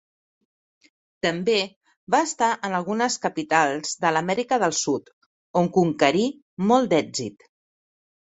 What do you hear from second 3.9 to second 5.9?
de l'Amèrica del Sud, on